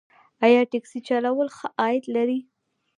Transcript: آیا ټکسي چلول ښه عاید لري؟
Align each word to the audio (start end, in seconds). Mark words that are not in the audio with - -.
آیا 0.45 0.61
ټکسي 0.71 0.99
چلول 1.07 1.47
ښه 1.57 1.67
عاید 1.79 2.03
لري؟ 2.15 2.39